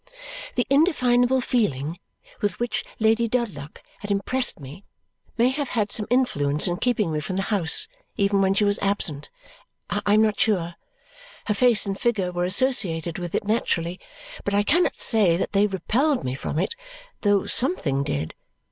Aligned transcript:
The 0.55 0.65
indefinable 0.67 1.41
feeling 1.41 1.99
with 2.41 2.59
which 2.59 2.83
Lady 2.99 3.27
Dedlock 3.27 3.83
had 3.99 4.09
impressed 4.09 4.59
me 4.59 4.83
may 5.37 5.49
have 5.49 5.69
had 5.69 5.91
some 5.91 6.07
influence 6.09 6.65
in 6.67 6.77
keeping 6.77 7.11
me 7.11 7.19
from 7.19 7.35
the 7.35 7.43
house 7.53 7.87
even 8.17 8.41
when 8.41 8.55
she 8.55 8.63
was 8.65 8.79
absent. 8.79 9.29
I 9.91 10.01
am 10.15 10.23
not 10.23 10.39
sure. 10.39 10.73
Her 11.45 11.53
face 11.53 11.85
and 11.85 11.99
figure 11.99 12.31
were 12.31 12.45
associated 12.45 13.19
with 13.19 13.35
it, 13.35 13.43
naturally; 13.45 13.99
but 14.43 14.55
I 14.55 14.63
cannot 14.63 14.99
say 14.99 15.37
that 15.37 15.51
they 15.51 15.67
repelled 15.67 16.23
me 16.23 16.33
from 16.33 16.57
it, 16.57 16.73
though 17.21 17.45
something 17.45 18.01
did. 18.01 18.33